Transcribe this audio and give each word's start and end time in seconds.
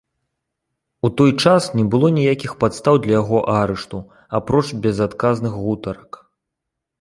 У 1.09 1.09
той 1.19 1.31
час 1.43 1.67
не 1.79 1.83
было 1.95 2.07
ніякіх 2.15 2.55
падстаў 2.63 2.95
для 3.03 3.13
яго 3.21 3.43
арышту, 3.59 4.01
апроч 4.39 4.63
безадказных 4.87 5.53
гутарак. 5.69 6.11